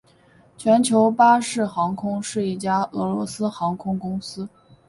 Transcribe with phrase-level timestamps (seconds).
[0.57, 4.49] 全球巴士航空是一家俄罗斯航空公司。